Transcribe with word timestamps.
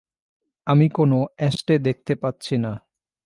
আমি 0.67 0.87
কোনো 0.91 1.17
অ্যাশটে 1.37 1.75
দেখতে 1.87 2.13
পাচ্ছি 2.21 2.55
না। 2.57 2.71